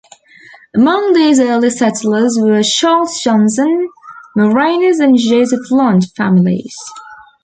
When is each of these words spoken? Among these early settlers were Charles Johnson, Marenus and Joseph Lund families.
Among 0.75 1.13
these 1.13 1.39
early 1.39 1.69
settlers 1.69 2.35
were 2.41 2.63
Charles 2.63 3.19
Johnson, 3.21 3.87
Marenus 4.35 4.99
and 4.99 5.15
Joseph 5.15 5.69
Lund 5.69 6.11
families. 6.17 6.75